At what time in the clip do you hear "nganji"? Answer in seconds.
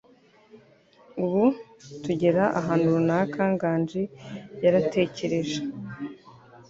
3.53-4.01